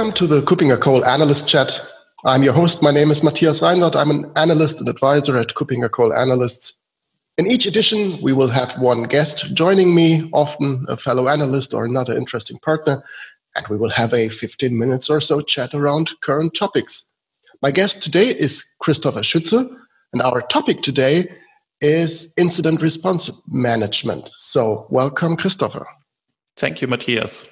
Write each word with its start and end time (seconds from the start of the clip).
Welcome 0.00 0.16
to 0.16 0.26
the 0.26 0.40
KuppingerCole 0.40 1.06
Analyst 1.06 1.46
Chat. 1.46 1.78
I'm 2.24 2.42
your 2.42 2.54
host. 2.54 2.82
My 2.82 2.90
name 2.90 3.10
is 3.10 3.22
Matthias 3.22 3.60
Reinwarth. 3.60 3.94
I'm 3.94 4.10
an 4.10 4.32
analyst 4.34 4.80
and 4.80 4.88
advisor 4.88 5.36
at 5.36 5.48
KuppingerCole 5.48 6.18
Analysts. 6.18 6.72
In 7.36 7.46
each 7.46 7.66
edition, 7.66 8.18
we 8.22 8.32
will 8.32 8.48
have 8.48 8.78
one 8.78 9.02
guest 9.02 9.52
joining 9.52 9.94
me, 9.94 10.30
often 10.32 10.86
a 10.88 10.96
fellow 10.96 11.28
analyst 11.28 11.74
or 11.74 11.84
another 11.84 12.16
interesting 12.16 12.58
partner, 12.60 13.04
and 13.54 13.68
we 13.68 13.76
will 13.76 13.90
have 13.90 14.14
a 14.14 14.30
15 14.30 14.78
minutes 14.78 15.10
or 15.10 15.20
so 15.20 15.42
chat 15.42 15.74
around 15.74 16.18
current 16.22 16.54
topics. 16.54 17.06
My 17.60 17.70
guest 17.70 18.02
today 18.02 18.28
is 18.28 18.64
Christopher 18.80 19.20
Schütze, 19.20 19.70
and 20.14 20.22
our 20.22 20.40
topic 20.40 20.80
today 20.80 21.30
is 21.82 22.32
incident 22.38 22.80
response 22.80 23.30
management. 23.48 24.30
So, 24.38 24.86
welcome, 24.88 25.36
Christopher. 25.36 25.84
Thank 26.56 26.80
you, 26.80 26.88
Matthias. 26.88 27.44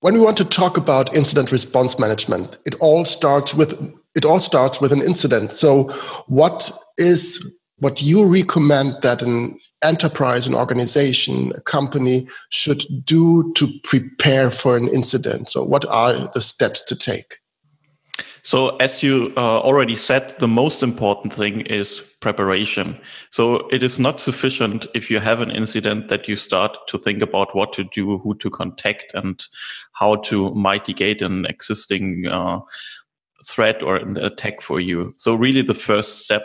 When 0.00 0.14
we 0.14 0.20
want 0.20 0.36
to 0.36 0.44
talk 0.44 0.76
about 0.76 1.14
incident 1.14 1.50
response 1.50 1.98
management, 1.98 2.58
it 2.64 2.76
all 2.76 3.04
starts 3.04 3.52
with 3.52 3.72
it 4.14 4.24
all 4.24 4.38
starts 4.38 4.80
with 4.80 4.92
an 4.92 5.02
incident. 5.02 5.52
So, 5.52 5.92
what 6.26 6.70
is 6.98 7.44
what 7.78 8.00
you 8.00 8.24
recommend 8.24 8.94
that 9.02 9.22
an 9.22 9.58
enterprise, 9.82 10.46
an 10.46 10.54
organization, 10.54 11.52
a 11.56 11.60
company 11.60 12.28
should 12.50 12.84
do 13.04 13.52
to 13.54 13.68
prepare 13.82 14.50
for 14.50 14.76
an 14.76 14.86
incident? 14.88 15.48
So, 15.48 15.64
what 15.64 15.84
are 15.86 16.30
the 16.32 16.42
steps 16.42 16.82
to 16.84 16.96
take? 16.96 17.38
So, 18.42 18.76
as 18.76 19.02
you 19.02 19.32
uh, 19.36 19.60
already 19.60 19.96
said, 19.96 20.38
the 20.38 20.48
most 20.48 20.82
important 20.82 21.32
thing 21.32 21.62
is 21.62 22.02
preparation. 22.20 22.98
So, 23.30 23.68
it 23.68 23.82
is 23.82 23.98
not 23.98 24.20
sufficient 24.20 24.86
if 24.94 25.10
you 25.10 25.20
have 25.20 25.40
an 25.40 25.50
incident 25.50 26.08
that 26.08 26.28
you 26.28 26.36
start 26.36 26.76
to 26.88 26.98
think 26.98 27.22
about 27.22 27.54
what 27.54 27.72
to 27.74 27.84
do, 27.84 28.18
who 28.18 28.34
to 28.38 28.50
contact, 28.50 29.12
and 29.14 29.44
how 29.92 30.16
to 30.16 30.54
mitigate 30.54 31.22
an 31.22 31.46
existing 31.46 32.26
uh, 32.28 32.60
threat 33.46 33.82
or 33.82 33.96
an 33.96 34.16
attack 34.16 34.60
for 34.60 34.80
you. 34.80 35.12
So, 35.16 35.34
really, 35.34 35.62
the 35.62 35.74
first 35.74 36.20
step 36.20 36.42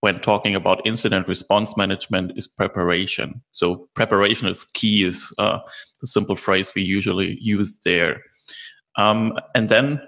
when 0.00 0.20
talking 0.20 0.54
about 0.54 0.86
incident 0.86 1.26
response 1.26 1.76
management 1.76 2.32
is 2.36 2.46
preparation. 2.46 3.42
So, 3.52 3.88
preparation 3.94 4.48
is 4.48 4.64
key, 4.64 5.04
is 5.04 5.32
uh, 5.38 5.58
the 6.00 6.06
simple 6.06 6.36
phrase 6.36 6.74
we 6.74 6.82
usually 6.82 7.38
use 7.40 7.78
there. 7.84 8.22
Um, 8.96 9.38
and 9.54 9.68
then 9.68 10.00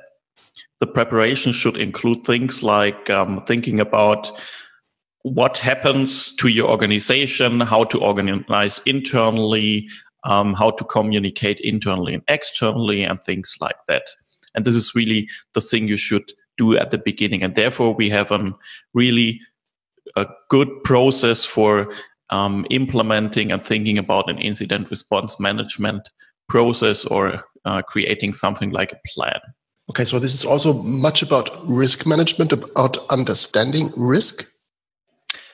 the 0.81 0.87
preparation 0.87 1.53
should 1.53 1.77
include 1.77 2.25
things 2.25 2.63
like 2.63 3.11
um, 3.11 3.45
thinking 3.47 3.81
about 3.81 4.31
what 5.23 5.59
happens 5.59 6.35
to 6.37 6.49
your 6.49 6.69
organization, 6.69 7.61
how 7.61 7.85
to 7.85 8.01
organize 8.01 8.81
internally, 8.87 9.89
um, 10.25 10.55
how 10.55 10.71
to 10.71 10.85
communicate 10.85 11.61
internally 11.61 12.15
and 12.15 12.23
externally, 12.29 13.03
and 13.03 13.23
things 13.25 13.57
like 13.61 13.77
that. 13.89 14.05
And 14.55 14.65
this 14.65 14.75
is 14.75 14.95
really 14.95 15.29
the 15.55 15.61
thing 15.61 15.89
you 15.89 15.97
should 15.97 16.33
do 16.57 16.77
at 16.77 16.91
the 16.91 16.99
beginning. 16.99 17.43
And 17.43 17.55
therefore, 17.55 17.95
we 17.95 18.09
have 18.11 18.31
a 18.31 18.53
really 18.95 19.41
a 20.17 20.27
good 20.49 20.69
process 20.85 21.45
for 21.45 21.93
um, 22.31 22.67
implementing 22.71 23.53
and 23.53 23.65
thinking 23.65 23.99
about 23.99 24.31
an 24.31 24.39
incident 24.39 24.91
response 24.91 25.39
management 25.39 26.09
process 26.49 27.05
or 27.05 27.45
uh, 27.65 27.83
creating 27.83 28.35
something 28.35 28.71
like 28.71 28.93
a 28.93 29.01
plan. 29.07 29.41
Okay, 29.91 30.05
so 30.05 30.19
this 30.19 30.35
is 30.35 30.45
also 30.45 30.75
much 30.75 31.23
about 31.23 31.51
risk 31.67 32.07
management, 32.07 32.53
about 32.53 32.99
understanding 33.09 33.91
risk. 33.97 34.47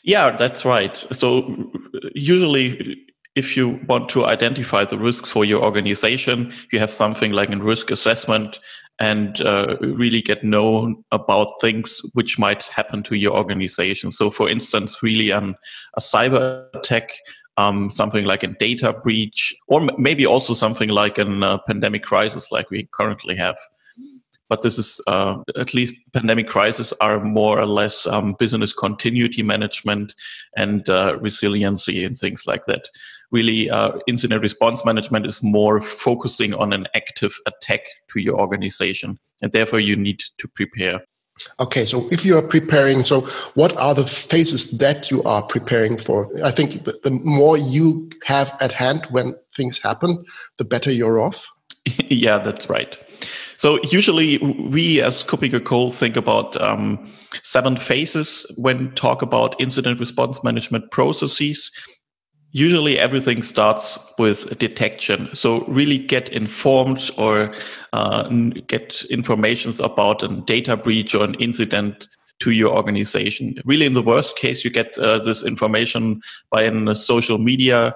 Yeah, 0.03 0.37
that's 0.37 0.65
right. 0.65 0.97
So 1.13 1.71
usually 2.15 3.05
if 3.35 3.57
you 3.57 3.81
want 3.89 4.09
to 4.11 4.27
identify 4.27 4.85
the 4.85 4.99
risks 4.99 5.29
for 5.29 5.45
your 5.45 5.65
organization, 5.65 6.53
you 6.73 6.79
have 6.79 6.91
something 6.91 7.33
like 7.33 7.51
a 7.51 7.57
risk 7.57 7.91
assessment 7.91 8.59
and 9.01 9.41
uh, 9.41 9.77
really 9.81 10.23
get 10.23 10.45
known 10.45 11.03
about 11.11 11.61
things 11.61 12.01
which 12.13 12.39
might 12.39 12.65
happen 12.65 13.03
to 13.03 13.17
your 13.17 13.33
organization. 13.33 14.13
So, 14.13 14.31
for 14.31 14.49
instance, 14.49 15.03
really 15.03 15.33
um, 15.33 15.57
a 15.97 16.01
cyber 16.01 16.69
attack, 16.75 17.13
um, 17.57 17.91
something 17.91 18.25
like 18.25 18.45
a 18.45 18.49
data 18.49 18.93
breach, 18.93 19.53
or 19.67 19.89
maybe 19.99 20.25
also 20.27 20.55
something 20.55 20.91
like 20.91 21.19
a 21.19 21.27
uh, 21.27 21.59
pandemic 21.67 22.05
crisis 22.05 22.53
like 22.53 22.71
we 22.71 22.89
currently 22.93 23.35
have 23.35 23.57
but 24.49 24.63
this 24.63 24.79
is 24.79 25.01
uh, 25.07 25.37
at 25.59 25.75
least 25.75 25.95
pandemic 26.13 26.49
crises 26.49 26.93
are 27.01 27.23
more 27.23 27.59
or 27.59 27.67
less 27.67 28.07
um, 28.07 28.35
business 28.39 28.73
continuity 28.73 29.43
management 29.43 30.15
and 30.57 30.89
uh, 30.89 31.17
resiliency 31.21 32.05
and 32.05 32.17
things 32.17 32.47
like 32.47 32.67
that. 32.67 32.89
Really, 33.31 33.71
uh, 33.71 33.99
incident 34.07 34.43
response 34.43 34.85
management 34.85 35.27
is 35.27 35.43
more 35.43 35.81
focusing 35.81 36.55
on 36.55 36.73
an 36.73 36.87
active 36.95 37.35
attack 37.47 37.81
to 38.13 38.21
your 38.21 38.39
organization, 38.39 39.19
and 39.43 39.51
therefore 39.53 39.81
you 39.81 39.97
need 39.97 40.23
to 40.39 40.49
prepare. 40.49 41.01
Okay, 41.59 41.85
so 41.85 42.07
if 42.13 42.25
you 42.25 42.39
are 42.39 42.43
preparing, 42.43 43.03
so 43.03 43.23
what 43.55 43.77
are 43.77 43.95
the 43.95 44.07
phases 44.07 44.71
that 44.79 45.11
you 45.11 45.23
are 45.25 45.43
preparing 45.43 45.97
for? 45.99 46.31
I 46.45 46.53
think 46.53 46.85
the, 46.85 46.97
the 47.03 47.11
more 47.11 47.59
you 47.59 48.09
have 48.25 48.57
at 48.61 48.71
hand 48.71 49.07
when 49.11 49.35
things 49.57 49.79
happen, 49.79 50.25
the 50.59 50.65
better 50.65 50.93
you're 50.93 51.21
off. 51.21 51.51
yeah, 52.09 52.39
that's 52.39 52.69
right. 52.69 52.99
So 53.57 53.83
usually 53.85 54.39
we 54.39 55.01
as 55.01 55.23
KuppingerCole 55.23 55.93
think 55.93 56.17
about 56.17 56.61
um, 56.61 57.11
seven 57.43 57.77
phases 57.77 58.47
when 58.57 58.93
talk 58.93 59.23
about 59.23 59.61
incident 59.61 60.01
response 60.01 60.43
management 60.43 60.91
processes. 60.91 61.71
Usually 62.53 62.99
everything 62.99 63.43
starts 63.43 63.99
with 64.19 64.59
detection. 64.59 65.29
So 65.35 65.65
really 65.65 65.99
get 65.99 66.29
informed 66.29 67.11
or 67.17 67.53
uh, 67.93 68.29
get 68.69 69.05
informations 69.11 69.81
about 69.81 70.23
a 70.23 70.29
data 70.29 70.77
breach 70.77 71.15
or 71.15 71.25
an 71.25 71.35
incident 71.35 72.09
to 72.41 72.51
your 72.51 72.75
organization. 72.75 73.57
Really, 73.65 73.87
in 73.87 73.95
the 73.95 74.03
worst 74.03 74.37
case, 74.37 74.65
you 74.65 74.71
get 74.71 74.97
uh, 74.99 75.19
this 75.21 75.45
information 75.45 76.21
by 76.51 76.63
a 76.63 76.95
social 76.95 77.39
media 77.39 77.95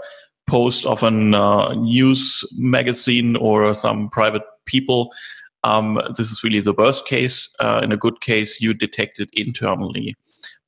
post 0.49 0.87
of 0.87 1.03
a 1.03 1.07
uh, 1.07 1.75
news 1.75 2.45
magazine 2.57 3.37
or 3.37 3.75
some 3.75 4.09
private 4.09 4.43
people 4.65 5.13
um, 5.65 6.01
this 6.17 6.31
is 6.31 6.45
really 6.45 6.61
the 6.61 6.73
worst 6.73 7.07
case. 7.07 7.49
Uh, 7.59 7.81
in 7.83 7.93
a 7.93 7.97
good 7.97 8.21
case, 8.21 8.61
you 8.61 8.75
detect 8.75 9.21
it 9.21 9.29
internally. 9.33 10.17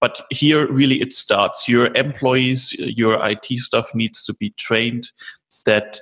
But 0.01 0.23
here, 0.31 0.71
really, 0.71 1.01
it 1.01 1.15
starts. 1.15 1.69
Your 1.69 1.95
employees, 1.95 2.75
your 2.79 3.19
IT 3.27 3.47
stuff 3.59 3.95
needs 3.95 4.25
to 4.25 4.35
be 4.35 4.51
trained 4.51 5.11
that 5.65 6.01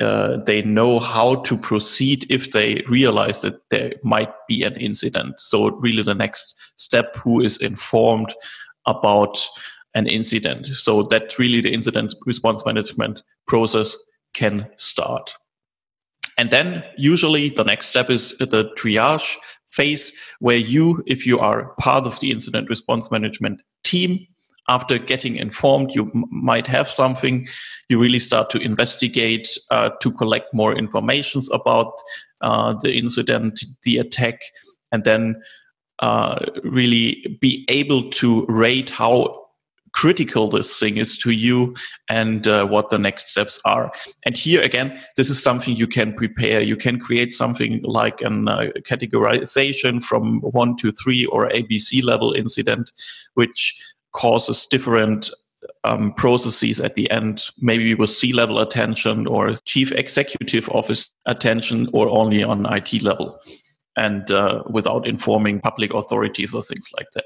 uh, 0.00 0.38
they 0.44 0.62
know 0.62 0.98
how 0.98 1.36
to 1.36 1.56
proceed 1.56 2.26
if 2.30 2.52
they 2.52 2.82
realize 2.88 3.40
that 3.42 3.60
there 3.70 3.94
might 4.02 4.32
be 4.48 4.62
an 4.62 4.76
incident. 4.76 5.38
So, 5.38 5.70
really, 5.72 6.02
the 6.02 6.14
next 6.14 6.54
step 6.76 7.16
who 7.16 7.40
is 7.40 7.58
informed 7.58 8.34
about 8.86 9.46
an 9.94 10.06
incident. 10.06 10.66
So, 10.66 11.02
that 11.10 11.38
really 11.38 11.60
the 11.60 11.72
incident 11.72 12.14
response 12.26 12.64
management 12.64 13.22
process 13.46 13.96
can 14.34 14.68
start. 14.76 15.34
And 16.36 16.50
then 16.50 16.82
usually 16.96 17.50
the 17.50 17.64
next 17.64 17.86
step 17.86 18.10
is 18.10 18.36
the 18.38 18.70
triage 18.76 19.36
phase 19.70 20.12
where 20.40 20.56
you, 20.56 21.02
if 21.06 21.26
you 21.26 21.38
are 21.38 21.74
part 21.78 22.06
of 22.06 22.18
the 22.20 22.30
incident 22.30 22.68
response 22.68 23.10
management 23.10 23.60
team, 23.84 24.26
after 24.68 24.98
getting 24.98 25.36
informed, 25.36 25.94
you 25.94 26.10
m- 26.14 26.24
might 26.30 26.66
have 26.66 26.88
something. 26.88 27.46
You 27.88 27.98
really 27.98 28.18
start 28.18 28.48
to 28.50 28.58
investigate, 28.58 29.58
uh, 29.70 29.90
to 30.00 30.10
collect 30.10 30.54
more 30.54 30.74
informations 30.74 31.50
about 31.50 31.92
uh, 32.40 32.74
the 32.80 32.96
incident, 32.96 33.62
the 33.82 33.98
attack, 33.98 34.40
and 34.90 35.04
then 35.04 35.42
uh, 35.98 36.38
really 36.62 37.38
be 37.40 37.64
able 37.68 38.10
to 38.10 38.46
rate 38.46 38.90
how 38.90 39.43
critical 39.94 40.48
this 40.48 40.78
thing 40.78 40.96
is 40.98 41.16
to 41.18 41.30
you 41.30 41.74
and 42.08 42.46
uh, 42.46 42.66
what 42.66 42.90
the 42.90 42.98
next 42.98 43.28
steps 43.28 43.60
are. 43.64 43.92
And 44.26 44.36
here 44.36 44.60
again, 44.60 45.00
this 45.16 45.30
is 45.30 45.42
something 45.42 45.76
you 45.76 45.86
can 45.86 46.12
prepare. 46.12 46.60
You 46.60 46.76
can 46.76 47.00
create 47.00 47.32
something 47.32 47.80
like 47.82 48.20
a 48.20 48.26
uh, 48.26 48.70
categorization 48.82 50.02
from 50.02 50.40
one 50.40 50.76
to 50.78 50.90
three 50.90 51.24
or 51.26 51.48
ABC 51.48 52.02
level 52.02 52.32
incident, 52.32 52.92
which 53.34 53.80
causes 54.12 54.66
different 54.66 55.30
um, 55.84 56.12
processes 56.14 56.80
at 56.80 56.94
the 56.94 57.10
end, 57.10 57.44
maybe 57.60 57.94
with 57.94 58.10
C 58.10 58.32
level 58.32 58.58
attention 58.58 59.26
or 59.26 59.54
chief 59.64 59.92
executive 59.92 60.68
office 60.70 61.10
attention 61.26 61.88
or 61.92 62.08
only 62.08 62.42
on 62.42 62.66
IT 62.66 63.02
level 63.02 63.40
and 63.96 64.30
uh, 64.30 64.62
without 64.68 65.06
informing 65.06 65.60
public 65.60 65.94
authorities 65.94 66.52
or 66.52 66.62
things 66.62 66.88
like 66.96 67.06
that. 67.14 67.24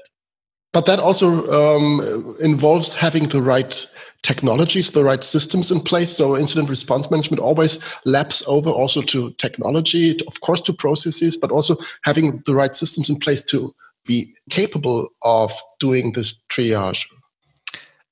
But 0.71 0.85
that 0.85 0.99
also 0.99 1.49
um, 1.51 2.35
involves 2.39 2.93
having 2.93 3.27
the 3.29 3.41
right 3.41 3.85
technologies, 4.21 4.91
the 4.91 5.03
right 5.03 5.23
systems 5.23 5.71
in 5.71 5.79
place. 5.79 6.15
So 6.15 6.37
incident 6.37 6.69
response 6.69 7.09
management 7.09 7.41
always 7.41 7.79
laps 8.05 8.47
over 8.47 8.69
also 8.69 9.01
to 9.01 9.31
technology, 9.31 10.19
of 10.27 10.41
course, 10.41 10.61
to 10.61 10.73
processes, 10.73 11.37
but 11.37 11.51
also 11.51 11.75
having 12.03 12.43
the 12.45 12.53
right 12.53 12.75
systems 12.75 13.09
in 13.09 13.17
place 13.17 13.41
to 13.45 13.73
be 14.05 14.33
capable 14.49 15.09
of 15.23 15.51
doing 15.79 16.13
this 16.13 16.35
triage. 16.49 17.05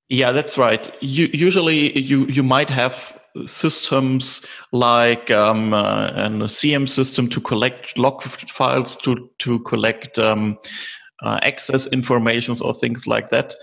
Yeah, 0.09 0.31
that's 0.31 0.57
right. 0.57 0.92
You, 1.01 1.30
usually, 1.33 2.00
you 2.00 2.25
you 2.27 2.42
might 2.42 2.69
have 2.69 3.19
systems 3.45 4.45
like 4.71 5.30
um, 5.30 5.74
uh, 5.74 6.09
a 6.44 6.48
SIEM 6.48 6.88
system 6.88 7.27
to 7.30 7.42
collect 7.42 7.98
log 7.98 8.24
files, 8.24 8.95
to 8.98 9.30
to 9.39 9.59
collect 9.59 10.18
um, 10.18 10.57
uh, 11.23 11.39
access 11.41 11.87
informations 11.87 12.61
or 12.61 12.73
things 12.73 13.07
like 13.07 13.29
that. 13.29 13.55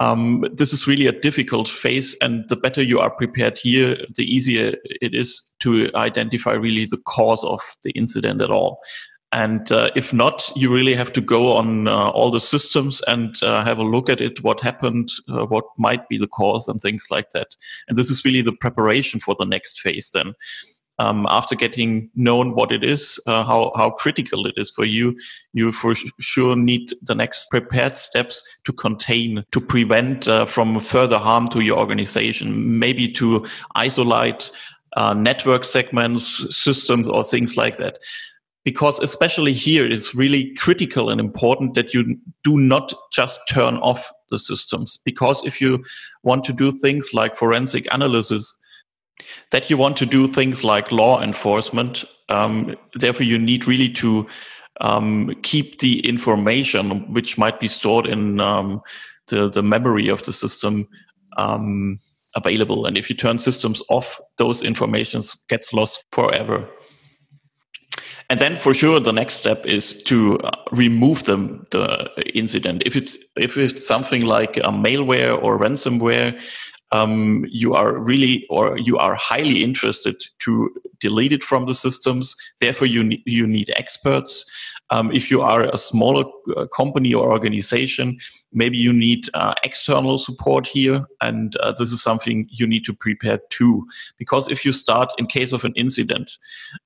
Um, 0.00 0.46
this 0.54 0.72
is 0.72 0.86
really 0.86 1.06
a 1.06 1.20
difficult 1.20 1.68
phase, 1.68 2.16
and 2.22 2.48
the 2.48 2.56
better 2.56 2.82
you 2.82 3.00
are 3.00 3.10
prepared 3.10 3.58
here, 3.58 3.98
the 4.16 4.24
easier 4.24 4.74
it 4.84 5.14
is 5.14 5.42
to 5.60 5.90
identify 5.94 6.52
really 6.52 6.86
the 6.86 6.96
cause 7.06 7.44
of 7.44 7.60
the 7.84 7.90
incident 7.90 8.40
at 8.40 8.50
all. 8.50 8.80
And 9.32 9.70
uh, 9.70 9.90
if 9.94 10.12
not, 10.12 10.50
you 10.56 10.74
really 10.74 10.94
have 10.94 11.12
to 11.12 11.20
go 11.20 11.52
on 11.52 11.86
uh, 11.86 12.08
all 12.08 12.30
the 12.32 12.40
systems 12.40 13.00
and 13.06 13.40
uh, 13.42 13.62
have 13.62 13.78
a 13.78 13.84
look 13.84 14.08
at 14.08 14.20
it, 14.20 14.42
what 14.42 14.60
happened, 14.60 15.10
uh, 15.28 15.46
what 15.46 15.66
might 15.78 16.08
be 16.08 16.18
the 16.18 16.26
cause, 16.26 16.66
and 16.66 16.80
things 16.80 17.06
like 17.10 17.30
that. 17.30 17.54
And 17.88 17.96
this 17.96 18.10
is 18.10 18.24
really 18.24 18.42
the 18.42 18.52
preparation 18.52 19.20
for 19.20 19.36
the 19.38 19.44
next 19.44 19.80
phase 19.80 20.10
then. 20.12 20.32
Um, 21.00 21.26
after 21.30 21.56
getting 21.56 22.10
known 22.14 22.54
what 22.54 22.70
it 22.70 22.84
is, 22.84 23.18
uh, 23.26 23.42
how, 23.44 23.72
how 23.74 23.88
critical 23.90 24.46
it 24.46 24.54
is 24.58 24.70
for 24.70 24.84
you, 24.84 25.18
you 25.54 25.72
for 25.72 25.94
sure 26.18 26.54
need 26.54 26.92
the 27.00 27.14
next 27.14 27.48
prepared 27.48 27.96
steps 27.96 28.44
to 28.64 28.72
contain, 28.72 29.42
to 29.52 29.60
prevent 29.62 30.28
uh, 30.28 30.44
from 30.44 30.78
further 30.78 31.18
harm 31.18 31.48
to 31.48 31.60
your 31.60 31.78
organization, 31.78 32.78
maybe 32.78 33.10
to 33.12 33.46
isolate 33.76 34.50
network 35.14 35.64
segments, 35.64 36.54
systems, 36.54 37.08
or 37.08 37.24
things 37.24 37.56
like 37.56 37.78
that. 37.78 37.98
Because 38.64 38.98
especially 39.00 39.54
here 39.54 39.90
it's 39.90 40.14
really 40.14 40.54
critical 40.56 41.08
and 41.08 41.18
important 41.18 41.74
that 41.74 41.94
you 41.94 42.18
do 42.44 42.58
not 42.58 42.92
just 43.10 43.40
turn 43.48 43.76
off 43.76 44.12
the 44.30 44.38
systems. 44.38 44.98
Because 45.04 45.42
if 45.46 45.62
you 45.62 45.82
want 46.24 46.44
to 46.44 46.52
do 46.52 46.70
things 46.72 47.14
like 47.14 47.36
forensic 47.36 47.88
analysis 47.90 48.58
that 49.50 49.70
you 49.70 49.76
want 49.76 49.96
to 49.98 50.06
do 50.06 50.26
things 50.26 50.64
like 50.64 50.92
law 50.92 51.20
enforcement. 51.22 52.04
Um, 52.28 52.76
therefore 52.94 53.26
you 53.26 53.38
need 53.38 53.66
really 53.66 53.88
to 53.94 54.26
um, 54.80 55.34
keep 55.42 55.80
the 55.80 56.06
information 56.06 57.12
which 57.12 57.36
might 57.36 57.60
be 57.60 57.68
stored 57.68 58.06
in 58.06 58.40
um, 58.40 58.80
the, 59.28 59.48
the 59.48 59.62
memory 59.62 60.08
of 60.08 60.22
the 60.22 60.32
system 60.32 60.88
um, 61.36 61.98
available. 62.34 62.86
And 62.86 62.96
if 62.96 63.10
you 63.10 63.16
turn 63.16 63.38
systems 63.38 63.82
off 63.88 64.20
those 64.38 64.62
informations 64.62 65.36
gets 65.48 65.72
lost 65.72 66.04
forever. 66.12 66.68
And 68.28 68.38
then 68.40 68.56
for 68.56 68.72
sure 68.72 69.00
the 69.00 69.12
next 69.12 69.34
step 69.34 69.66
is 69.66 70.02
to 70.04 70.38
uh, 70.38 70.50
remove 70.70 71.24
the, 71.24 71.36
the 71.72 72.30
incident. 72.32 72.84
If 72.86 72.94
it's 72.94 73.18
if 73.36 73.56
it's 73.56 73.86
something 73.86 74.22
like 74.22 74.56
a 74.58 74.70
malware 74.70 75.40
or 75.42 75.58
ransomware 75.58 76.40
um, 76.92 77.44
you 77.48 77.74
are 77.74 77.98
really 77.98 78.46
or 78.50 78.78
you 78.78 78.98
are 78.98 79.14
highly 79.14 79.62
interested 79.62 80.22
to 80.40 80.70
delete 81.00 81.32
it 81.32 81.42
from 81.42 81.66
the 81.66 81.74
systems 81.74 82.36
therefore 82.60 82.86
you 82.86 83.02
need 83.02 83.22
you 83.26 83.46
need 83.46 83.70
experts 83.76 84.44
um, 84.90 85.12
if 85.12 85.30
you 85.30 85.40
are 85.40 85.64
a 85.64 85.78
smaller 85.78 86.24
uh, 86.56 86.66
company 86.66 87.14
or 87.14 87.30
organization, 87.30 88.18
maybe 88.52 88.76
you 88.76 88.92
need 88.92 89.28
uh, 89.34 89.54
external 89.62 90.18
support 90.18 90.66
here. 90.66 91.04
And 91.20 91.54
uh, 91.56 91.72
this 91.78 91.92
is 91.92 92.02
something 92.02 92.48
you 92.50 92.66
need 92.66 92.84
to 92.86 92.92
prepare 92.92 93.38
too. 93.50 93.86
Because 94.18 94.48
if 94.48 94.64
you 94.64 94.72
start, 94.72 95.12
in 95.16 95.26
case 95.26 95.52
of 95.52 95.64
an 95.64 95.72
incident, 95.76 96.38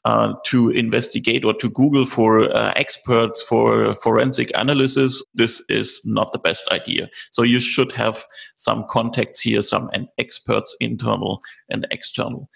uh, 0.05 0.35
to 0.45 0.69
investigate 0.71 1.45
or 1.45 1.55
to 1.55 1.71
Google 1.71 2.05
for 2.05 2.55
uh, 2.55 2.75
experts 2.77 3.43
for 3.43 3.95
forensic 3.97 4.51
analysis, 4.55 5.25
this 5.35 5.62
is 5.71 6.01
not 6.05 6.33
the 6.33 6.39
best 6.39 6.69
idea. 6.71 7.09
So 7.31 7.43
you 7.43 7.59
should 7.59 7.93
have 7.93 8.27
some 8.56 8.85
contacts 8.91 9.41
here, 9.41 9.62
some 9.62 9.89
experts, 10.19 10.75
internal 10.81 11.41
and 11.69 11.87
external. 11.91 12.49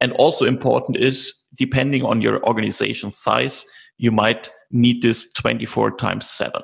And 0.00 0.12
also 0.12 0.44
important 0.44 0.96
is, 0.98 1.32
depending 1.54 2.04
on 2.04 2.20
your 2.20 2.44
organization 2.46 3.12
size, 3.12 3.64
you 3.98 4.10
might 4.10 4.50
need 4.70 5.02
this 5.02 5.32
24 5.32 5.96
times 5.96 6.28
7. 6.28 6.62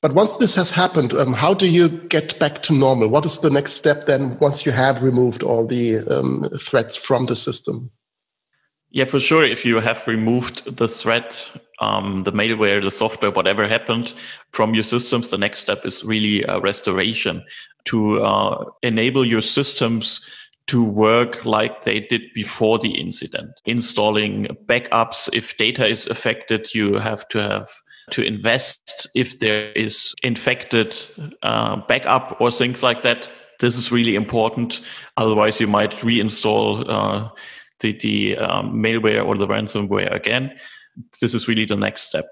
But 0.00 0.14
once 0.14 0.36
this 0.36 0.54
has 0.54 0.70
happened, 0.70 1.12
um, 1.14 1.32
how 1.32 1.54
do 1.54 1.68
you 1.68 1.88
get 1.88 2.38
back 2.38 2.62
to 2.64 2.72
normal? 2.72 3.08
What 3.08 3.26
is 3.26 3.40
the 3.40 3.50
next 3.50 3.72
step 3.72 4.06
then 4.06 4.38
once 4.38 4.64
you 4.64 4.70
have 4.72 5.02
removed 5.02 5.42
all 5.42 5.66
the 5.66 5.98
um, 6.08 6.48
threats 6.60 6.96
from 6.96 7.26
the 7.26 7.34
system? 7.34 7.90
Yeah, 8.90 9.06
for 9.06 9.18
sure. 9.18 9.42
If 9.42 9.66
you 9.66 9.80
have 9.80 10.06
removed 10.06 10.76
the 10.76 10.88
threat, 10.88 11.50
um, 11.80 12.24
the 12.24 12.32
malware, 12.32 12.82
the 12.82 12.90
software, 12.90 13.30
whatever 13.30 13.68
happened 13.68 14.14
from 14.52 14.74
your 14.74 14.84
systems, 14.84 15.30
the 15.30 15.38
next 15.38 15.60
step 15.60 15.84
is 15.84 16.04
really 16.04 16.42
a 16.44 16.60
restoration 16.60 17.44
to 17.84 18.22
uh, 18.22 18.64
enable 18.82 19.24
your 19.24 19.40
systems 19.40 20.20
to 20.66 20.82
work 20.84 21.44
like 21.44 21.82
they 21.82 22.00
did 22.00 22.22
before 22.34 22.78
the 22.78 22.90
incident. 22.90 23.60
Installing 23.64 24.46
backups. 24.66 25.28
If 25.32 25.56
data 25.56 25.86
is 25.86 26.06
affected, 26.06 26.74
you 26.74 26.94
have 26.94 27.26
to 27.28 27.38
have 27.38 27.70
to 28.10 28.22
invest 28.22 29.08
if 29.14 29.38
there 29.38 29.72
is 29.72 30.14
infected 30.22 30.94
uh, 31.42 31.76
backup 31.88 32.40
or 32.40 32.50
things 32.50 32.82
like 32.82 33.02
that. 33.02 33.30
This 33.60 33.76
is 33.76 33.90
really 33.90 34.14
important. 34.14 34.80
Otherwise, 35.16 35.60
you 35.60 35.66
might 35.66 35.92
reinstall 35.98 36.84
uh, 36.88 37.28
the, 37.80 37.92
the 37.92 38.36
um, 38.36 38.74
malware 38.74 39.24
or 39.24 39.36
the 39.36 39.48
ransomware 39.48 40.14
again. 40.14 40.54
This 41.20 41.34
is 41.34 41.48
really 41.48 41.64
the 41.64 41.76
next 41.76 42.02
step, 42.02 42.26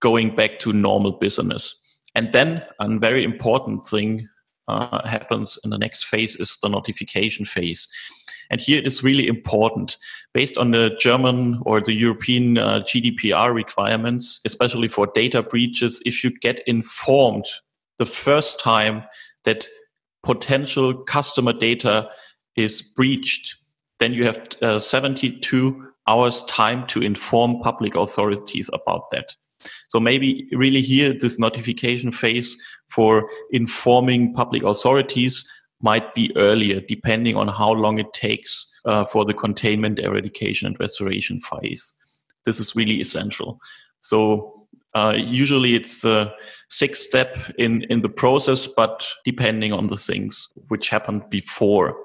going 0.00 0.34
back 0.34 0.60
to 0.60 0.72
normal 0.72 1.12
business. 1.12 1.74
And 2.14 2.32
then 2.32 2.62
a 2.78 2.98
very 2.98 3.24
important 3.24 3.86
thing 3.86 4.28
uh, 4.68 5.06
happens 5.06 5.58
in 5.64 5.70
the 5.70 5.78
next 5.78 6.04
phase 6.04 6.36
is 6.36 6.58
the 6.62 6.68
notification 6.68 7.44
phase. 7.44 7.88
And 8.50 8.60
here 8.60 8.78
it 8.78 8.86
is 8.86 9.02
really 9.02 9.26
important, 9.28 9.96
based 10.34 10.58
on 10.58 10.72
the 10.72 10.94
German 11.00 11.60
or 11.64 11.80
the 11.80 11.94
European 11.94 12.58
uh, 12.58 12.80
GDPR 12.80 13.52
requirements, 13.54 14.40
especially 14.44 14.88
for 14.88 15.06
data 15.14 15.42
breaches, 15.42 16.02
if 16.04 16.22
you 16.22 16.30
get 16.40 16.62
informed 16.66 17.46
the 17.98 18.06
first 18.06 18.60
time 18.60 19.04
that 19.44 19.68
potential 20.22 20.94
customer 20.94 21.52
data 21.52 22.08
is 22.56 22.82
breached, 22.82 23.56
then 23.98 24.12
you 24.12 24.24
have 24.24 24.38
uh, 24.60 24.78
72 24.78 25.91
hours 26.06 26.44
time 26.46 26.86
to 26.88 27.02
inform 27.02 27.60
public 27.60 27.94
authorities 27.94 28.68
about 28.72 29.10
that. 29.10 29.36
So 29.88 30.00
maybe 30.00 30.48
really 30.52 30.82
here, 30.82 31.12
this 31.12 31.38
notification 31.38 32.10
phase 32.10 32.56
for 32.88 33.28
informing 33.50 34.34
public 34.34 34.62
authorities 34.64 35.44
might 35.80 36.14
be 36.14 36.32
earlier, 36.36 36.80
depending 36.80 37.36
on 37.36 37.48
how 37.48 37.72
long 37.72 37.98
it 37.98 38.12
takes 38.12 38.66
uh, 38.84 39.04
for 39.04 39.24
the 39.24 39.34
containment, 39.34 39.98
eradication, 39.98 40.66
and 40.66 40.80
restoration 40.80 41.40
phase. 41.40 41.94
This 42.44 42.58
is 42.58 42.74
really 42.74 43.00
essential. 43.00 43.58
So 44.00 44.61
uh, 44.94 45.14
usually 45.16 45.74
it's 45.74 46.02
the 46.02 46.32
sixth 46.68 47.02
step 47.02 47.38
in, 47.58 47.82
in 47.84 48.00
the 48.00 48.08
process, 48.08 48.66
but 48.66 49.06
depending 49.24 49.72
on 49.72 49.88
the 49.88 49.96
things 49.96 50.48
which 50.68 50.88
happened 50.88 51.22
before. 51.30 51.96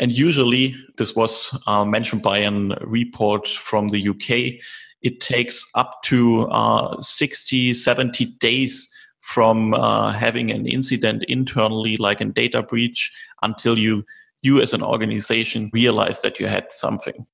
And 0.00 0.12
usually, 0.12 0.76
this 0.96 1.16
was 1.16 1.58
uh, 1.66 1.84
mentioned 1.84 2.22
by 2.22 2.38
a 2.38 2.50
report 2.82 3.48
from 3.48 3.88
the 3.88 4.08
UK, 4.08 4.60
it 5.02 5.20
takes 5.20 5.64
up 5.74 6.02
to 6.04 6.42
uh, 6.48 7.00
60, 7.00 7.74
70 7.74 8.24
days 8.40 8.88
from 9.20 9.74
uh, 9.74 10.12
having 10.12 10.50
an 10.50 10.66
incident 10.66 11.24
internally, 11.24 11.96
like 11.96 12.20
a 12.20 12.24
data 12.24 12.62
breach, 12.62 13.12
until 13.42 13.76
you 13.76 14.04
you 14.40 14.60
as 14.60 14.72
an 14.72 14.82
organization 14.82 15.68
realize 15.72 16.20
that 16.20 16.38
you 16.38 16.46
had 16.46 16.70
something. 16.70 17.26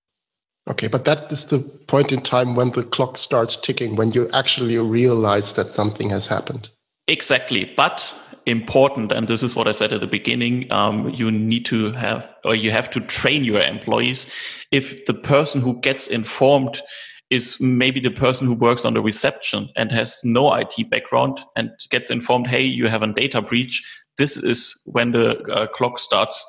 Okay, 0.69 0.89
but 0.89 1.05
that 1.05 1.31
is 1.31 1.47
the 1.47 1.59
point 1.59 2.11
in 2.11 2.21
time 2.21 2.55
when 2.55 2.71
the 2.71 2.85
clock 2.85 3.19
starts 3.19 3.57
ticking, 3.57 3.97
when 3.97 4.13
you 4.13 4.31
actually 4.33 4.79
realize 4.79 5.55
that 5.55 5.75
something 5.75 6.09
has 6.09 6.27
happened. 6.27 6.71
Exactly, 7.07 7.71
but 7.77 8.15
important, 8.47 9.13
and 9.13 9.29
this 9.29 9.43
is 9.43 9.55
what 9.55 9.69
I 9.69 9.73
said 9.73 9.93
at 9.93 10.01
the 10.01 10.07
beginning. 10.07 10.71
Um, 10.73 11.11
you 11.11 11.31
need 11.31 11.67
to 11.67 11.93
have, 11.93 12.29
or 12.45 12.55
you 12.55 12.71
have 12.71 12.91
to 12.91 13.01
train 13.01 13.45
your 13.45 13.61
employees. 13.61 14.27
If 14.71 15.05
the 15.05 15.15
person 15.15 15.61
who 15.61 15.81
gets 15.81 16.07
informed 16.07 16.81
is 17.29 17.61
maybe 17.61 18.01
the 18.01 18.11
person 18.11 18.47
who 18.47 18.55
works 18.55 18.85
on 18.85 18.95
the 18.95 19.03
reception 19.03 19.69
and 19.77 19.91
has 19.93 20.21
no 20.25 20.53
IT 20.55 20.91
background 20.91 21.41
and 21.57 21.71
gets 21.91 22.11
informed, 22.11 22.47
hey, 22.47 22.63
you 22.63 22.89
have 22.89 23.03
a 23.03 23.13
data 23.13 23.43
breach. 23.43 23.83
This 24.17 24.37
is 24.37 24.81
when 24.85 25.13
the 25.13 25.43
uh, 25.53 25.67
clock 25.69 25.99
starts 25.99 26.43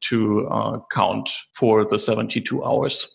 to 0.00 0.46
uh, 0.48 0.78
count 0.92 1.28
for 1.54 1.84
the 1.84 1.98
72 1.98 2.62
hours. 2.62 3.08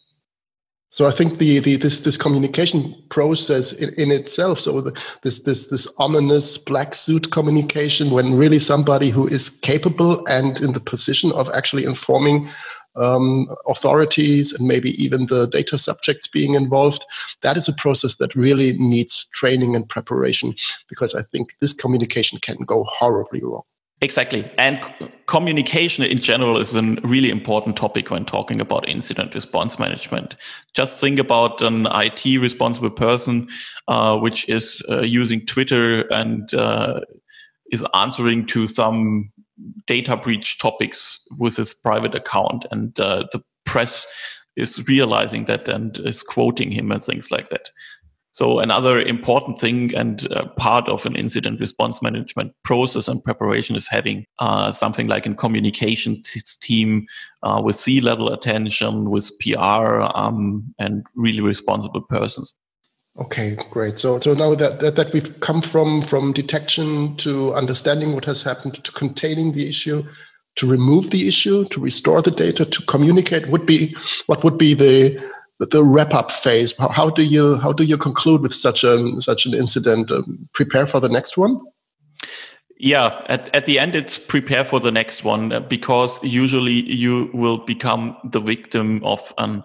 So 0.93 1.07
I 1.07 1.11
think 1.11 1.39
the, 1.39 1.57
the 1.57 1.75
this 1.77 2.01
this 2.01 2.17
communication 2.17 2.93
process 3.09 3.73
in, 3.73 3.95
in 3.95 4.11
itself, 4.11 4.59
so 4.59 4.79
the, 4.79 4.91
this 5.23 5.41
this 5.41 5.69
this 5.69 5.87
ominous 5.97 6.59
black 6.59 6.93
suit 6.93 7.31
communication, 7.31 8.11
when 8.11 8.37
really 8.37 8.59
somebody 8.59 9.09
who 9.09 9.27
is 9.27 9.49
capable 9.49 10.23
and 10.27 10.61
in 10.61 10.73
the 10.73 10.79
position 10.79 11.31
of 11.31 11.49
actually 11.49 11.85
informing 11.85 12.47
um, 12.95 13.47
authorities 13.67 14.53
and 14.53 14.67
maybe 14.67 14.91
even 15.03 15.25
the 15.25 15.47
data 15.47 15.79
subjects 15.79 16.27
being 16.27 16.53
involved, 16.53 17.03
that 17.41 17.57
is 17.57 17.67
a 17.67 17.73
process 17.73 18.17
that 18.17 18.35
really 18.35 18.73
needs 18.77 19.25
training 19.33 19.75
and 19.75 19.89
preparation 19.89 20.53
because 20.89 21.15
I 21.15 21.23
think 21.23 21.55
this 21.59 21.73
communication 21.73 22.37
can 22.37 22.57
go 22.65 22.83
horribly 22.83 23.41
wrong. 23.41 23.63
Exactly. 24.01 24.47
And 24.59 24.79
communication 25.25 26.03
in 26.03 26.19
general 26.19 26.57
is 26.57 26.75
a 26.75 26.81
really 27.03 27.29
important 27.29 27.77
topic 27.77 28.09
when 28.09 28.25
talking 28.25 28.59
about 28.59 28.87
incident 28.87 29.33
response 29.33 29.79
management. 29.79 30.35
Just 30.73 30.99
think 30.99 31.19
about 31.19 31.61
an 31.61 31.87
IT 31.91 32.25
responsible 32.39 32.89
person, 32.89 33.47
uh, 33.87 34.17
which 34.17 34.47
is 34.49 34.83
uh, 34.89 35.01
using 35.01 35.45
Twitter 35.45 36.01
and 36.13 36.53
uh, 36.53 37.01
is 37.71 37.85
answering 37.93 38.45
to 38.47 38.67
some 38.67 39.31
data 39.87 40.17
breach 40.17 40.59
topics 40.59 41.25
with 41.37 41.55
his 41.55 41.73
private 41.73 42.15
account. 42.15 42.65
And 42.71 42.99
uh, 42.99 43.25
the 43.31 43.43
press 43.65 44.05
is 44.55 44.87
realizing 44.87 45.45
that 45.45 45.67
and 45.67 45.97
is 45.99 46.21
quoting 46.21 46.71
him 46.71 46.91
and 46.91 47.01
things 47.01 47.31
like 47.31 47.49
that. 47.49 47.69
So 48.33 48.59
another 48.59 48.99
important 48.99 49.59
thing 49.59 49.95
and 49.95 50.27
uh, 50.31 50.47
part 50.57 50.89
of 50.89 51.05
an 51.05 51.15
incident 51.15 51.59
response 51.59 52.01
management 52.01 52.53
process 52.63 53.07
and 53.07 53.23
preparation 53.23 53.75
is 53.75 53.87
having 53.87 54.25
uh, 54.39 54.71
something 54.71 55.05
like 55.05 55.27
a 55.27 55.35
communication 55.35 56.23
team 56.59 57.05
uh, 57.43 57.61
with 57.63 57.75
C-level 57.75 58.33
attention, 58.33 59.11
with 59.11 59.31
PR, 59.39 60.01
um, 60.15 60.73
and 60.79 61.05
really 61.15 61.41
responsible 61.41 62.01
persons. 62.01 62.55
Okay, 63.19 63.55
great. 63.69 63.99
So, 63.99 64.19
so 64.19 64.33
now 64.33 64.55
that, 64.55 64.79
that, 64.79 64.95
that 64.95 65.13
we've 65.13 65.39
come 65.39 65.61
from 65.61 66.01
from 66.01 66.33
detection 66.33 67.15
to 67.17 67.53
understanding 67.53 68.13
what 68.15 68.25
has 68.25 68.41
happened 68.41 68.83
to 68.83 68.91
containing 68.93 69.51
the 69.51 69.69
issue, 69.69 70.03
to 70.55 70.67
remove 70.67 71.11
the 71.11 71.27
issue, 71.27 71.65
to 71.65 71.79
restore 71.79 72.23
the 72.23 72.31
data, 72.31 72.65
to 72.65 72.81
communicate 72.87 73.45
would 73.49 73.67
be 73.67 73.95
what 74.25 74.43
would 74.43 74.57
be 74.57 74.73
the 74.73 75.23
the 75.59 75.83
wrap 75.83 76.13
up 76.13 76.31
phase 76.31 76.73
how 76.77 77.09
do 77.09 77.23
you 77.23 77.57
how 77.57 77.71
do 77.71 77.83
you 77.83 77.97
conclude 77.97 78.41
with 78.41 78.53
such 78.53 78.83
a 78.83 79.21
such 79.21 79.45
an 79.45 79.53
incident? 79.53 80.11
Um, 80.11 80.47
prepare 80.53 80.87
for 80.87 80.99
the 80.99 81.09
next 81.09 81.37
one? 81.37 81.59
Yeah 82.77 83.21
at, 83.27 83.53
at 83.55 83.65
the 83.65 83.79
end 83.79 83.95
it's 83.95 84.17
prepare 84.17 84.65
for 84.65 84.79
the 84.79 84.91
next 84.91 85.23
one 85.23 85.53
uh, 85.53 85.59
because 85.61 86.19
usually 86.23 86.91
you 86.91 87.29
will 87.33 87.57
become 87.57 88.17
the 88.31 88.41
victim 88.41 89.03
of 89.03 89.33
an 89.37 89.63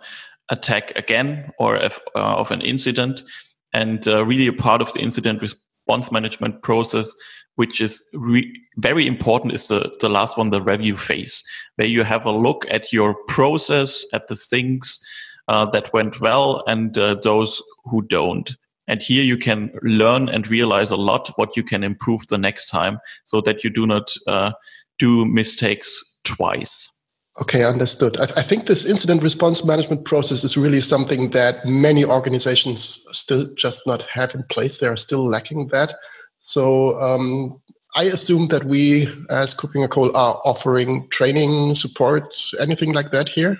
attack 0.50 0.92
again 0.97 1.50
or 1.59 1.76
of, 1.76 1.99
uh, 2.14 2.37
of 2.37 2.50
an 2.50 2.61
incident. 2.61 3.23
And 3.75 4.07
uh, 4.09 4.25
really 4.25 4.47
a 4.47 4.52
part 4.52 4.80
of 4.80 4.92
the 4.95 5.00
incident 5.00 5.42
response 5.42 6.11
management 6.11 6.62
process 6.62 7.12
which 7.57 7.80
is 7.80 8.04
very 8.76 9.04
important 9.04 9.52
is 9.52 9.66
the, 9.66 9.90
the 9.99 10.09
last 10.09 10.38
one 10.38 10.50
the 10.50 10.62
review 10.62 10.97
phase 10.97 11.42
where 11.75 11.88
you 11.88 12.04
have 12.04 12.25
a 12.25 12.30
look 12.30 12.64
at 12.71 12.92
your 12.92 13.16
process 13.26 14.04
at 14.12 14.28
the 14.28 14.37
things 14.37 15.00
uh, 15.49 15.67
that 15.67 15.93
went 15.93 16.21
well 16.21 16.62
and 16.67 16.97
uh, 16.99 17.17
those 17.23 17.62
who 17.85 18.02
don't. 18.02 18.57
And 18.87 19.02
here 19.02 19.23
you 19.23 19.37
can 19.37 19.71
learn 19.83 20.28
and 20.28 20.49
realize 20.49 20.90
a 20.90 20.97
lot 20.97 21.33
what 21.37 21.57
you 21.57 21.62
can 21.62 21.85
improve 21.85 22.26
the 22.28 22.38
next 22.38 22.67
time 22.67 22.99
so 23.25 23.40
that 23.43 23.62
you 23.62 23.71
do 23.71 23.87
not 23.87 24.12
uh, 24.26 24.52
do 24.99 25.26
mistakes 25.26 26.02
twice. 26.25 26.90
Okay, 27.40 27.64
understood. 27.64 28.19
I, 28.19 28.26
th- 28.26 28.38
I, 28.38 28.43
think 28.43 28.67
this 28.67 28.85
incident 28.85 29.23
response 29.23 29.64
management 29.64 30.05
process 30.05 30.43
is 30.43 30.57
really 30.57 30.81
something 30.81 31.31
that 31.31 31.64
many 31.64 32.05
organizations 32.05 33.07
still 33.12 33.49
just 33.55 33.87
not 33.87 34.02
have 34.12 34.35
in 34.35 34.43
place. 34.45 34.78
They 34.78 34.88
are 34.88 34.97
still 34.97 35.25
lacking 35.25 35.69
that. 35.69 35.95
So 36.40 36.99
um, 36.99 37.61
I 37.95 38.05
assume 38.05 38.49
that 38.49 38.64
we, 38.64 39.07
as 39.31 39.55
KuppingerCole, 39.55 40.11
are 40.14 40.40
offering 40.45 41.09
training, 41.11 41.76
support, 41.76 42.37
anything 42.59 42.93
like 42.93 43.12
that 43.12 43.28
here. 43.28 43.57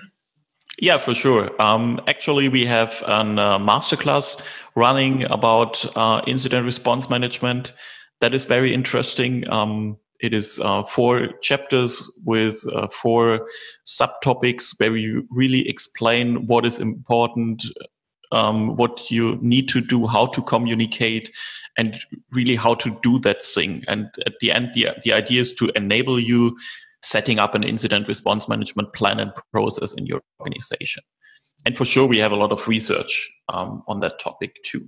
Yeah, 0.81 0.97
for 0.97 1.13
sure. 1.13 1.61
Um, 1.61 1.99
actually, 2.07 2.47
we 2.47 2.65
have 2.65 3.01
a 3.01 3.11
uh, 3.11 3.59
masterclass 3.59 4.39
running 4.75 5.25
about 5.25 5.85
uh, 5.97 6.21
incident 6.25 6.65
response 6.65 7.09
management. 7.09 7.73
That 8.21 8.33
is 8.33 8.45
very 8.45 8.73
interesting. 8.73 9.49
Um, 9.49 9.97
it 10.21 10.33
is 10.33 10.59
uh, 10.63 10.83
four 10.83 11.29
chapters 11.41 12.09
with 12.25 12.65
uh, 12.73 12.87
four 12.87 13.47
subtopics 13.85 14.79
where 14.79 14.91
we 14.91 15.21
really 15.29 15.67
explain 15.67 16.47
what 16.47 16.65
is 16.65 16.79
important, 16.79 17.63
um, 18.31 18.75
what 18.77 19.11
you 19.11 19.37
need 19.41 19.67
to 19.69 19.81
do, 19.81 20.07
how 20.07 20.27
to 20.27 20.41
communicate, 20.41 21.31
and 21.77 21.99
really 22.31 22.55
how 22.55 22.73
to 22.75 22.97
do 23.03 23.19
that 23.19 23.41
thing. 23.41 23.83
And 23.87 24.09
at 24.25 24.39
the 24.39 24.51
end, 24.51 24.71
the, 24.73 24.89
the 25.03 25.13
idea 25.13 25.41
is 25.41 25.53
to 25.55 25.71
enable 25.75 26.19
you 26.19 26.57
setting 27.01 27.39
up 27.39 27.55
an 27.55 27.63
incident 27.63 28.07
response 28.07 28.47
management 28.47 28.93
plan 28.93 29.19
and 29.19 29.31
process 29.51 29.93
in 29.93 30.05
your 30.05 30.21
organization. 30.39 31.03
And 31.65 31.77
for 31.77 31.85
sure, 31.85 32.07
we 32.07 32.19
have 32.19 32.31
a 32.31 32.37
lot 32.37 32.51
of 32.51 32.67
research 32.67 33.29
um, 33.49 33.83
on 33.87 33.99
that 34.01 34.19
topic 34.19 34.55
too. 34.63 34.87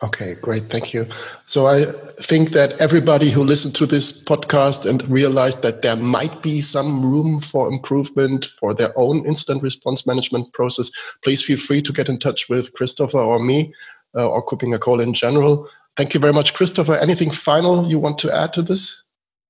Okay, 0.00 0.34
great. 0.40 0.62
Thank 0.64 0.94
you. 0.94 1.08
So 1.46 1.66
I 1.66 1.82
think 2.22 2.50
that 2.50 2.80
everybody 2.80 3.30
who 3.30 3.42
listened 3.42 3.74
to 3.76 3.86
this 3.86 4.22
podcast 4.24 4.88
and 4.88 5.06
realized 5.08 5.62
that 5.62 5.82
there 5.82 5.96
might 5.96 6.40
be 6.40 6.60
some 6.60 7.02
room 7.02 7.40
for 7.40 7.68
improvement 7.68 8.44
for 8.44 8.72
their 8.72 8.96
own 8.96 9.26
incident 9.26 9.60
response 9.60 10.06
management 10.06 10.52
process, 10.52 10.92
please 11.24 11.44
feel 11.44 11.58
free 11.58 11.82
to 11.82 11.92
get 11.92 12.08
in 12.08 12.20
touch 12.20 12.48
with 12.48 12.72
Christopher 12.74 13.18
or 13.18 13.40
me 13.40 13.74
uh, 14.16 14.28
or 14.28 14.44
KuppingerCole 14.46 15.02
in 15.02 15.14
general. 15.14 15.68
Thank 15.96 16.14
you 16.14 16.20
very 16.20 16.32
much, 16.32 16.54
Christopher. 16.54 16.94
Anything 16.94 17.32
final 17.32 17.88
you 17.88 17.98
want 17.98 18.20
to 18.20 18.32
add 18.32 18.52
to 18.52 18.62
this? 18.62 19.02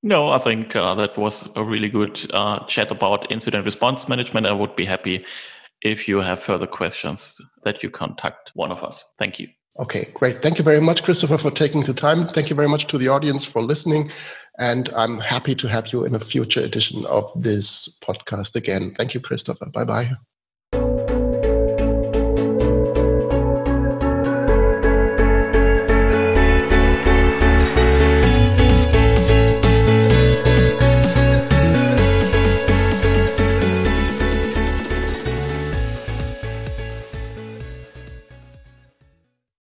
No, 0.02 0.28
I 0.28 0.38
think 0.38 0.76
uh, 0.76 0.94
that 0.94 1.18
was 1.18 1.48
a 1.56 1.64
really 1.64 1.88
good 1.88 2.30
uh, 2.32 2.64
chat 2.66 2.90
about 2.90 3.30
incident 3.32 3.64
response 3.64 4.08
management. 4.08 4.46
I 4.46 4.52
would 4.52 4.76
be 4.76 4.84
happy 4.84 5.24
if 5.82 6.08
you 6.08 6.18
have 6.18 6.40
further 6.40 6.66
questions 6.66 7.40
that 7.64 7.82
you 7.82 7.90
contact 7.90 8.52
one 8.54 8.70
of 8.70 8.84
us. 8.84 9.04
Thank 9.18 9.40
you. 9.40 9.48
Okay, 9.78 10.06
great. 10.14 10.42
Thank 10.42 10.58
you 10.58 10.64
very 10.64 10.80
much, 10.80 11.04
Christopher, 11.04 11.38
for 11.38 11.52
taking 11.52 11.82
the 11.82 11.94
time. 11.94 12.26
Thank 12.26 12.50
you 12.50 12.56
very 12.56 12.68
much 12.68 12.86
to 12.88 12.98
the 12.98 13.08
audience 13.08 13.44
for 13.44 13.62
listening. 13.62 14.10
And 14.58 14.88
I'm 14.96 15.18
happy 15.20 15.54
to 15.54 15.68
have 15.68 15.92
you 15.92 16.04
in 16.04 16.14
a 16.16 16.20
future 16.20 16.60
edition 16.60 17.04
of 17.06 17.30
this 17.40 17.98
podcast 18.00 18.56
again. 18.56 18.92
Thank 18.96 19.14
you, 19.14 19.20
Christopher. 19.20 19.66
Bye 19.66 19.84
bye. 19.84 20.10